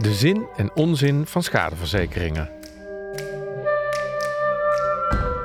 De 0.00 0.14
zin 0.14 0.46
en 0.56 0.70
onzin 0.74 1.26
van 1.26 1.42
schadeverzekeringen. 1.42 2.50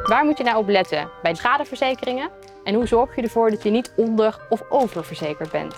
Waar 0.04 0.26
moet 0.26 0.38
je 0.38 0.44
nou 0.44 0.58
op 0.58 0.68
letten 0.68 1.10
bij 1.22 1.36
schadeverzekeringen? 1.36 2.32
En 2.64 2.74
hoe 2.74 2.88
zorg 2.88 3.16
je 3.16 3.22
ervoor 3.22 3.50
dat 3.50 3.64
je 3.64 3.70
niet 3.70 3.94
onder- 3.96 4.46
of 4.50 4.64
oververzekerd 4.70 5.52
bent? 5.52 5.76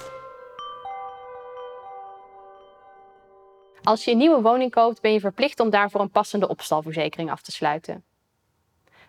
Als 3.83 4.05
je 4.05 4.11
een 4.11 4.17
nieuwe 4.17 4.41
woning 4.41 4.71
koopt, 4.71 5.01
ben 5.01 5.13
je 5.13 5.19
verplicht 5.19 5.59
om 5.59 5.69
daarvoor 5.69 6.01
een 6.01 6.11
passende 6.11 6.47
opstalverzekering 6.47 7.31
af 7.31 7.41
te 7.41 7.51
sluiten. 7.51 8.03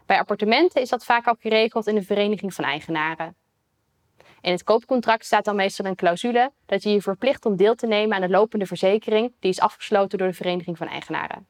Bij 0.07 0.19
appartementen 0.19 0.83
is 0.83 0.89
dat 0.89 1.05
vaak 1.05 1.27
al 1.27 1.37
geregeld 1.39 1.87
in 1.87 1.95
de 1.95 2.03
vereniging 2.03 2.55
van 2.55 2.65
eigenaren. 2.65 3.37
In 4.41 4.53
het 4.53 4.65
koopcontract 4.65 5.25
staat 5.25 5.45
dan 5.45 5.57
meestal 5.57 5.87
een 5.87 5.95
clausule 5.95 6.53
dat 6.67 6.83
je 6.83 6.91
je 6.91 7.03
verplicht 7.03 7.47
om 7.47 7.57
deel 7.57 7.75
te 7.75 7.87
nemen 7.87 8.17
aan 8.17 8.23
de 8.23 8.29
lopende 8.29 8.67
verzekering 8.67 9.33
die 9.41 9.51
is 9.51 9.61
afgesloten 9.61 10.19
door 10.19 10.29
de 10.29 10.35
vereniging 10.35 10.77
van 10.77 10.87
eigenaren. 10.87 11.47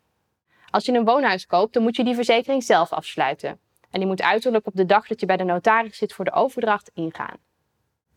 Als 0.71 0.85
je 0.85 0.93
een 0.93 1.05
woonhuis 1.05 1.47
koopt, 1.47 1.73
dan 1.73 1.83
moet 1.83 1.97
je 1.97 2.05
die 2.05 2.15
verzekering 2.15 2.63
zelf 2.63 2.93
afsluiten. 2.93 3.59
En 3.91 4.01
die 4.01 4.07
moet 4.09 4.23
uiterlijk 4.23 4.67
op 4.67 4.75
de 4.75 4.87
dag 4.87 5.07
dat 5.07 5.21
je 5.21 5.27
bij 5.27 5.37
de 5.37 5.45
notaris 5.45 5.97
zit 5.97 6.13
voor 6.13 6.25
de 6.25 6.33
overdracht 6.33 6.91
ingaan. 6.95 7.37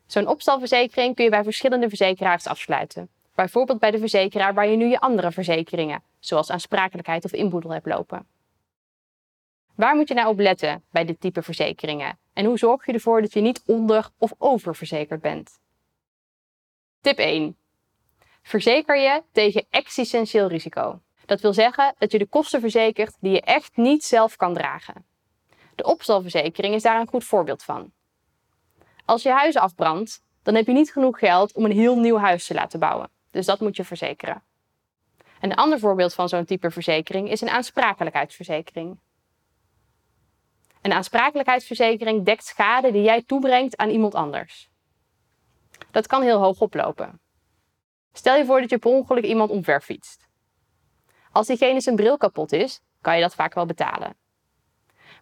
Zo'n 0.06 0.26
opstalverzekering 0.26 1.14
kun 1.14 1.24
je 1.24 1.30
bij 1.30 1.44
verschillende 1.44 1.88
verzekeraars 1.88 2.46
afsluiten. 2.46 3.08
Bijvoorbeeld 3.34 3.78
bij 3.78 3.90
de 3.90 3.98
verzekeraar 3.98 4.54
waar 4.54 4.68
je 4.68 4.76
nu 4.76 4.86
je 4.86 5.00
andere 5.00 5.32
verzekeringen, 5.32 6.02
zoals 6.18 6.50
aansprakelijkheid 6.50 7.24
of 7.24 7.32
inboedel 7.32 7.70
hebt 7.70 7.86
lopen. 7.86 8.26
Waar 9.74 9.96
moet 9.96 10.08
je 10.08 10.14
nou 10.14 10.28
op 10.28 10.38
letten 10.38 10.84
bij 10.90 11.04
dit 11.04 11.20
type 11.20 11.42
verzekeringen? 11.42 12.18
En 12.32 12.44
hoe 12.44 12.58
zorg 12.58 12.86
je 12.86 12.92
ervoor 12.92 13.20
dat 13.20 13.32
je 13.32 13.40
niet 13.40 13.62
onder- 13.66 14.10
of 14.18 14.32
oververzekerd 14.38 15.20
bent? 15.20 15.60
Tip 17.00 17.18
1. 17.18 17.56
Verzeker 18.42 18.98
je 18.98 19.22
tegen 19.32 19.66
existentieel 19.70 20.48
risico. 20.48 21.00
Dat 21.26 21.40
wil 21.40 21.52
zeggen 21.52 21.94
dat 21.98 22.12
je 22.12 22.18
de 22.18 22.26
kosten 22.26 22.60
verzekert 22.60 23.16
die 23.20 23.32
je 23.32 23.40
echt 23.40 23.76
niet 23.76 24.04
zelf 24.04 24.36
kan 24.36 24.54
dragen. 24.54 25.04
De 25.74 25.84
opstalverzekering 25.84 26.74
is 26.74 26.82
daar 26.82 27.00
een 27.00 27.08
goed 27.08 27.24
voorbeeld 27.24 27.62
van. 27.62 27.92
Als 29.04 29.22
je 29.22 29.30
huis 29.30 29.56
afbrandt, 29.56 30.22
dan 30.42 30.54
heb 30.54 30.66
je 30.66 30.72
niet 30.72 30.92
genoeg 30.92 31.18
geld 31.18 31.52
om 31.52 31.64
een 31.64 31.72
heel 31.72 31.98
nieuw 31.98 32.16
huis 32.16 32.46
te 32.46 32.54
laten 32.54 32.80
bouwen. 32.80 33.10
Dus 33.30 33.46
dat 33.46 33.60
moet 33.60 33.76
je 33.76 33.84
verzekeren. 33.84 34.42
Een 35.40 35.54
ander 35.54 35.78
voorbeeld 35.78 36.14
van 36.14 36.28
zo'n 36.28 36.44
type 36.44 36.70
verzekering 36.70 37.30
is 37.30 37.40
een 37.40 37.48
aansprakelijkheidsverzekering. 37.48 38.98
Een 40.82 40.92
aansprakelijkheidsverzekering 40.92 42.24
dekt 42.24 42.44
schade 42.44 42.92
die 42.92 43.02
jij 43.02 43.22
toebrengt 43.22 43.76
aan 43.76 43.90
iemand 43.90 44.14
anders. 44.14 44.70
Dat 45.90 46.06
kan 46.06 46.22
heel 46.22 46.38
hoog 46.38 46.60
oplopen. 46.60 47.20
Stel 48.12 48.36
je 48.36 48.44
voor 48.44 48.60
dat 48.60 48.70
je 48.70 48.78
per 48.78 48.90
ongeluk 48.90 49.24
iemand 49.24 49.50
omver 49.50 49.80
fietst. 49.80 50.28
Als 51.32 51.46
diegene 51.46 51.80
zijn 51.80 51.96
bril 51.96 52.16
kapot 52.16 52.52
is, 52.52 52.80
kan 53.00 53.14
je 53.14 53.22
dat 53.22 53.34
vaak 53.34 53.54
wel 53.54 53.66
betalen. 53.66 54.16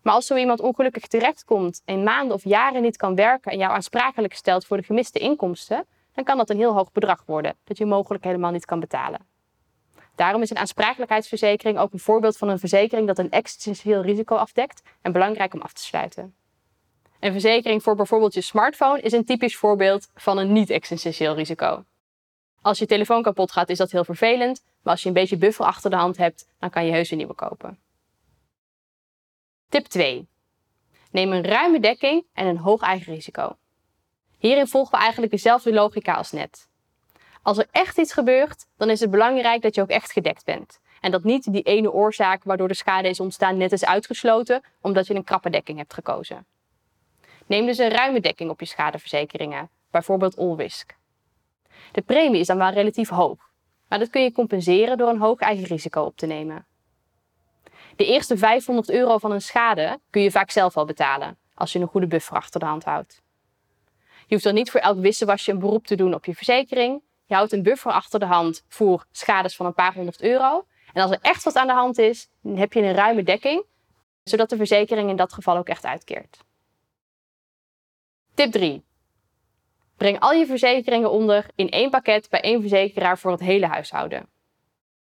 Maar 0.03 0.14
als 0.14 0.27
zo 0.27 0.36
iemand 0.36 0.61
ongelukkig 0.61 1.06
terechtkomt 1.06 1.83
en 1.84 2.03
maanden 2.03 2.34
of 2.34 2.44
jaren 2.44 2.83
niet 2.83 2.97
kan 2.97 3.14
werken 3.14 3.53
en 3.53 3.58
jou 3.58 3.72
aansprakelijk 3.72 4.34
stelt 4.34 4.66
voor 4.66 4.77
de 4.77 4.83
gemiste 4.83 5.19
inkomsten, 5.19 5.86
dan 6.12 6.25
kan 6.25 6.36
dat 6.36 6.50
een 6.50 6.56
heel 6.56 6.75
hoog 6.75 6.92
bedrag 6.92 7.22
worden 7.27 7.56
dat 7.64 7.78
je 7.78 7.86
mogelijk 7.86 8.25
helemaal 8.25 8.50
niet 8.50 8.64
kan 8.64 8.81
betalen. 8.81 9.27
Daarom 10.20 10.42
is 10.42 10.50
een 10.50 10.58
aansprakelijkheidsverzekering 10.58 11.78
ook 11.78 11.92
een 11.92 11.98
voorbeeld 11.98 12.36
van 12.36 12.48
een 12.48 12.58
verzekering 12.58 13.06
dat 13.06 13.18
een 13.18 13.30
existentieel 13.30 14.02
risico 14.02 14.36
afdekt 14.36 14.82
en 15.02 15.12
belangrijk 15.12 15.54
om 15.54 15.60
af 15.60 15.72
te 15.72 15.82
sluiten. 15.82 16.34
Een 17.20 17.32
verzekering 17.32 17.82
voor 17.82 17.96
bijvoorbeeld 17.96 18.34
je 18.34 18.41
smartphone 18.41 19.00
is 19.00 19.12
een 19.12 19.24
typisch 19.24 19.56
voorbeeld 19.56 20.10
van 20.14 20.38
een 20.38 20.52
niet-existentieel 20.52 21.34
risico. 21.34 21.84
Als 22.62 22.78
je 22.78 22.86
telefoon 22.86 23.22
kapot 23.22 23.52
gaat, 23.52 23.68
is 23.68 23.78
dat 23.78 23.91
heel 23.91 24.04
vervelend, 24.04 24.64
maar 24.82 24.92
als 24.92 25.02
je 25.02 25.08
een 25.08 25.14
beetje 25.14 25.36
buffer 25.36 25.64
achter 25.66 25.91
de 25.91 25.96
hand 25.96 26.16
hebt, 26.16 26.46
dan 26.58 26.70
kan 26.70 26.84
je 26.84 26.92
heus 26.92 27.10
een 27.10 27.16
nieuwe 27.16 27.34
kopen. 27.34 27.78
Tip 29.68 29.86
2. 29.86 30.28
Neem 31.10 31.32
een 31.32 31.44
ruime 31.44 31.80
dekking 31.80 32.26
en 32.32 32.47
een 32.47 32.59
hoog 32.59 32.80
eigen 32.80 33.14
risico. 33.14 33.56
Hierin 34.38 34.69
volgen 34.69 34.92
we 34.92 35.03
eigenlijk 35.03 35.32
dezelfde 35.32 35.72
logica 35.72 36.14
als 36.14 36.32
net. 36.32 36.69
Als 37.43 37.59
er 37.59 37.67
echt 37.71 37.99
iets 37.99 38.12
gebeurt, 38.12 38.67
dan 38.77 38.91
is 38.91 39.01
het 39.01 39.11
belangrijk 39.11 39.62
dat 39.62 39.75
je 39.75 39.81
ook 39.83 39.89
echt 39.89 40.12
gedekt 40.12 40.45
bent. 40.45 40.81
En 41.01 41.11
dat 41.11 41.25
niet 41.25 41.53
die 41.53 41.62
ene 41.62 41.93
oorzaak 41.93 42.45
waardoor 42.45 42.69
de 42.69 42.75
schade 42.75 43.09
is 43.09 43.21
ontstaan 43.21 43.56
net 43.56 43.73
is 43.73 43.84
uitgesloten 43.84 44.62
omdat 44.81 45.06
je 45.06 45.15
een 45.15 45.25
krappe 45.25 45.51
dekking 45.51 45.78
hebt 45.78 45.95
gekozen. 45.95 46.47
Neem 47.47 47.67
dus 47.67 47.78
een 47.78 47.91
ruime 47.91 48.21
dekking 48.21 48.51
op 48.51 48.61
je 48.61 48.67
schadeverzekeringen, 48.67 49.71
bijvoorbeeld 49.91 50.37
Allrisk. 50.37 50.97
De 51.93 52.03
premie 52.03 52.41
is 52.41 52.47
dan 52.47 52.59
wel 52.59 52.71
relatief 52.71 53.09
hoog, 53.09 53.51
maar 53.89 53.99
dat 53.99 54.11
kun 54.11 54.22
je 54.22 54.33
compenseren 54.33 54.99
door 54.99 55.09
een 55.09 55.21
hoog 55.21 55.39
eigen 55.39 55.65
risico 55.65 56.03
op 56.03 56.17
te 56.17 56.27
nemen. 56.27 56.67
De 57.97 58.07
eerste 58.07 58.37
500 58.37 58.91
euro 58.91 59.19
van 59.19 59.33
een 59.33 59.41
schade 59.41 60.01
kun 60.11 60.22
je 60.22 60.31
vaak 60.31 60.51
zelf 60.51 60.77
al 60.77 60.84
betalen, 60.84 61.39
als 61.55 61.72
je 61.72 61.78
een 61.78 61.87
goede 61.87 62.07
buffer 62.07 62.37
achter 62.37 62.61
de 62.61 62.67
hand 62.67 62.84
houdt. 62.84 63.22
Je 64.27 64.37
hoeft 64.37 64.45
dan 64.45 64.55
niet 64.55 64.71
voor 64.71 64.81
elk 64.81 64.99
wisselwasje 64.99 65.51
een 65.51 65.59
beroep 65.59 65.87
te 65.87 65.95
doen 65.95 66.15
op 66.15 66.25
je 66.25 66.34
verzekering. 66.34 67.03
Je 67.30 67.36
houdt 67.36 67.52
een 67.52 67.62
buffer 67.62 67.92
achter 67.92 68.20
de 68.20 68.26
hand 68.26 68.64
voor 68.68 69.06
schades 69.10 69.56
van 69.56 69.66
een 69.66 69.74
paar 69.74 69.94
honderd 69.94 70.22
euro. 70.22 70.66
En 70.92 71.02
als 71.02 71.10
er 71.10 71.18
echt 71.20 71.44
wat 71.44 71.56
aan 71.56 71.66
de 71.66 71.72
hand 71.72 71.98
is, 71.98 72.28
dan 72.42 72.56
heb 72.56 72.72
je 72.72 72.80
een 72.80 72.94
ruime 72.94 73.22
dekking, 73.22 73.64
zodat 74.22 74.50
de 74.50 74.56
verzekering 74.56 75.10
in 75.10 75.16
dat 75.16 75.32
geval 75.32 75.56
ook 75.56 75.68
echt 75.68 75.84
uitkeert. 75.84 76.38
Tip 78.34 78.52
3. 78.52 78.84
Breng 79.96 80.20
al 80.20 80.32
je 80.32 80.46
verzekeringen 80.46 81.10
onder 81.10 81.46
in 81.54 81.68
één 81.68 81.91
pakket 81.91 82.28
bij 82.30 82.41
één 82.41 82.60
verzekeraar 82.60 83.18
voor 83.18 83.30
het 83.30 83.41
hele 83.41 83.66
huishouden. 83.66 84.28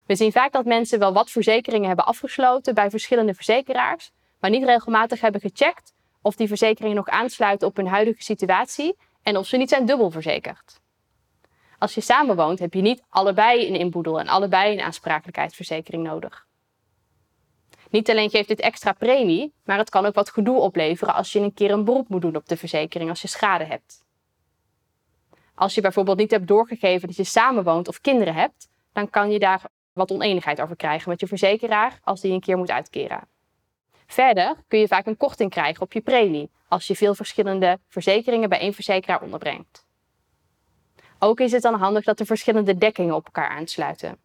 We 0.06 0.16
zien 0.16 0.32
vaak 0.32 0.52
dat 0.52 0.66
mensen 0.66 1.00
wel 1.00 1.14
wat 1.14 1.30
verzekeringen 1.30 1.88
hebben 1.88 2.06
afgesloten 2.06 2.74
bij 2.74 2.90
verschillende 2.90 3.34
verzekeraars, 3.34 4.12
maar 4.40 4.50
niet 4.50 4.64
regelmatig 4.64 5.22
hebben 5.22 5.42
gecheckt 5.42 5.94
of 6.22 6.36
die 6.36 6.48
verzekeringen 6.48 6.96
nog 6.96 7.08
aansluiten 7.08 7.68
op 7.68 7.76
hun 7.76 7.88
huidige 7.88 8.24
situatie 8.24 8.98
en 9.24 9.38
of 9.38 9.48
ze 9.48 9.58
niet 9.58 9.70
zijn 9.70 9.86
dubbel 9.86 10.12
verzekerd. 10.12 10.82
Als 11.80 11.94
je 11.94 12.02
samenwoont 12.02 12.60
heb 12.60 12.74
je 12.74 12.82
niet 12.82 13.04
allebei 13.10 13.68
een 13.68 13.76
inboedel 13.76 14.20
en 14.20 14.28
allebei 14.28 14.74
een 14.74 14.82
aansprakelijkheidsverzekering 14.82 16.04
nodig. 16.04 16.48
Niet 17.90 18.10
alleen 18.10 18.30
geeft 18.30 18.48
dit 18.48 18.60
extra 18.60 18.92
premie, 18.92 19.54
maar 19.64 19.78
het 19.78 19.90
kan 19.90 20.06
ook 20.06 20.14
wat 20.14 20.30
gedoe 20.30 20.60
opleveren 20.60 21.14
als 21.14 21.32
je 21.32 21.40
een 21.40 21.54
keer 21.54 21.72
een 21.72 21.84
beroep 21.84 22.10
moet 22.10 22.22
doen 22.22 22.36
op 22.36 22.48
de 22.48 22.58
verzekering 22.58 23.10
als 23.10 23.22
je 23.22 23.28
schade 23.28 23.64
hebt. 23.64 24.06
Als 25.56 25.76
je 25.76 25.82
bijvoorbeeld 25.82 26.18
niet 26.18 26.32
hebt 26.32 26.48
doorgegeven 26.48 27.08
dat 27.08 27.18
je 27.18 27.24
samenwoont 27.24 27.88
of 27.88 28.02
kinderen 28.02 28.34
hebt, 28.34 28.70
dan 28.94 29.10
kan 29.10 29.32
je 29.32 29.40
daar 29.40 29.62
wat 29.94 30.12
oneenigheid 30.12 30.62
over 30.62 30.76
krijgen 30.76 31.10
met 31.10 31.20
je 31.20 31.28
verzekeraar 31.28 32.00
als 32.04 32.22
die 32.22 32.32
een 32.32 32.40
keer 32.40 32.58
moet 32.58 32.72
uitkeren. 32.72 33.28
Verder 34.08 34.56
kun 34.68 34.80
je 34.80 34.88
vaak 34.88 35.06
een 35.06 35.18
korting 35.18 35.50
krijgen 35.50 35.82
op 35.82 35.94
je 35.94 36.02
premie 36.02 36.50
als 36.68 36.88
je 36.88 36.96
veel 36.96 37.16
verschillende 37.16 37.80
verzekeringen 37.88 38.50
bij 38.50 38.60
één 38.60 38.74
verzekeraar 38.74 39.22
onderbrengt. 39.22 39.88
Ook 41.20 41.40
is 41.40 41.52
het 41.52 41.62
dan 41.62 41.74
handig 41.74 42.04
dat 42.04 42.18
de 42.18 42.26
verschillende 42.26 42.78
dekkingen 42.78 43.16
op 43.16 43.26
elkaar 43.26 43.50
aansluiten. 43.50 44.18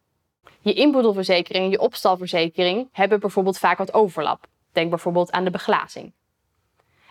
Je 0.61 0.73
inboedelverzekering 0.73 1.65
en 1.65 1.71
je 1.71 1.81
opstalverzekering 1.81 2.89
hebben 2.93 3.21
bijvoorbeeld 3.21 3.59
vaak 3.59 3.79
wat 3.79 3.95
overlap. 3.95 4.47
Denk 4.73 4.91
bijvoorbeeld 4.91 5.33
aan 5.33 5.45
de 5.45 5.51
beglazing. 5.51 6.13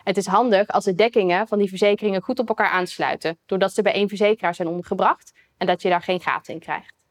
Het 0.04 0.16
is 0.16 0.26
handig 0.26 0.68
als 0.68 0.84
de 0.84 0.94
dekkingen 0.94 1.48
van 1.48 1.58
die 1.58 1.68
verzekeringen 1.68 2.22
goed 2.22 2.38
op 2.38 2.48
elkaar 2.48 2.70
aansluiten, 2.70 3.38
doordat 3.46 3.72
ze 3.72 3.82
bij 3.82 3.92
één 3.92 4.08
verzekeraar 4.08 4.54
zijn 4.54 4.68
ondergebracht 4.68 5.32
en 5.56 5.66
dat 5.66 5.82
je 5.82 5.88
daar 5.88 6.02
geen 6.02 6.20
gaten 6.20 6.54
in 6.54 6.60
krijgt. 6.60 7.04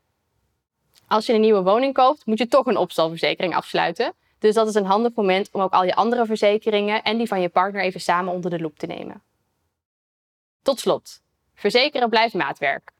Als 1.08 1.26
je 1.26 1.34
een 1.34 1.42
nieuwe 1.42 1.64
woning 1.64 1.94
koopt, 1.94 2.26
moet 2.26 2.38
je 2.38 2.48
toch 2.48 2.66
een 2.66 2.78
opstalverzekering 2.78 3.56
afsluiten. 3.56 4.14
Dus 4.40 4.54
dat 4.54 4.68
is 4.68 4.76
een 4.76 4.86
handig 4.86 5.14
moment 5.14 5.50
om 5.52 5.62
ook 5.62 5.74
al 5.74 5.84
je 5.84 5.96
andere 5.96 6.26
verzekeringen 6.26 7.04
en 7.04 7.18
die 7.18 7.28
van 7.28 7.42
je 7.42 7.50
partner 7.50 7.82
even 7.82 8.02
samen 8.02 8.34
onder 8.34 8.50
de 8.50 8.60
loep 8.60 8.78
te 8.78 8.86
nemen. 8.86 9.24
Tot 10.62 10.80
slot, 10.80 11.22
verzekeren 11.64 12.10
blijft 12.10 12.34
maatwerk. 12.34 12.92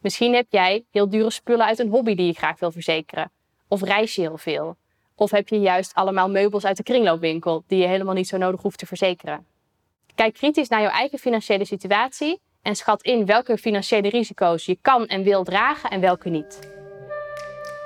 Misschien 0.00 0.34
heb 0.34 0.46
jij 0.50 0.84
heel 0.90 1.08
dure 1.08 1.30
spullen 1.30 1.66
uit 1.66 1.78
een 1.78 1.88
hobby 1.88 2.14
die 2.14 2.26
je 2.26 2.32
graag 2.32 2.58
wil 2.58 2.70
verzekeren. 2.70 3.30
Of 3.68 3.82
reis 3.82 4.14
je 4.14 4.20
heel 4.20 4.38
veel. 4.38 4.76
Of 5.14 5.30
heb 5.30 5.48
je 5.48 5.60
juist 5.60 5.94
allemaal 5.94 6.30
meubels 6.30 6.64
uit 6.64 6.76
de 6.76 6.82
kringloopwinkel 6.82 7.64
die 7.66 7.80
je 7.80 7.86
helemaal 7.86 8.14
niet 8.14 8.28
zo 8.28 8.36
nodig 8.36 8.62
hoeft 8.62 8.78
te 8.78 8.86
verzekeren. 8.86 9.46
Kijk 10.14 10.34
kritisch 10.34 10.68
naar 10.68 10.80
jouw 10.80 10.90
eigen 10.90 11.18
financiële 11.18 11.64
situatie 11.64 12.40
en 12.62 12.76
schat 12.76 13.02
in 13.02 13.26
welke 13.26 13.58
financiële 13.58 14.08
risico's 14.08 14.66
je 14.66 14.78
kan 14.82 15.06
en 15.06 15.22
wil 15.22 15.44
dragen 15.44 15.90
en 15.90 16.00
welke 16.00 16.28
niet. 16.28 16.58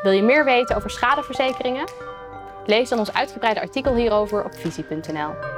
Wil 0.02 0.12
je 0.12 0.22
meer 0.22 0.44
weten 0.44 0.76
over 0.76 0.90
schadeverzekeringen? 0.90 1.88
Lees 2.66 2.88
dan 2.88 2.98
ons 2.98 3.12
uitgebreide 3.12 3.60
artikel 3.60 3.94
hierover 3.94 4.44
op 4.44 4.54
visie.nl. 4.54 5.53